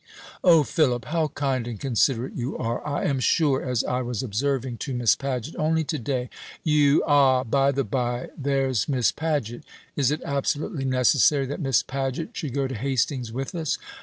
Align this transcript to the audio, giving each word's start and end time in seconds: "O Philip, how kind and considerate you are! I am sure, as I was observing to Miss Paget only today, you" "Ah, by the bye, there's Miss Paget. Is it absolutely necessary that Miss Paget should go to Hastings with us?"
"O 0.43 0.63
Philip, 0.63 1.05
how 1.05 1.27
kind 1.27 1.67
and 1.67 1.79
considerate 1.79 2.33
you 2.33 2.57
are! 2.57 2.83
I 2.87 3.03
am 3.05 3.19
sure, 3.19 3.61
as 3.63 3.83
I 3.83 4.01
was 4.01 4.23
observing 4.23 4.79
to 4.79 4.95
Miss 4.95 5.15
Paget 5.15 5.55
only 5.57 5.83
today, 5.83 6.31
you" 6.63 7.03
"Ah, 7.05 7.43
by 7.43 7.71
the 7.71 7.83
bye, 7.83 8.29
there's 8.35 8.89
Miss 8.89 9.11
Paget. 9.11 9.61
Is 9.95 10.09
it 10.09 10.23
absolutely 10.25 10.85
necessary 10.85 11.45
that 11.45 11.61
Miss 11.61 11.83
Paget 11.83 12.29
should 12.33 12.55
go 12.55 12.65
to 12.65 12.73
Hastings 12.73 13.31
with 13.31 13.53
us?" 13.53 13.77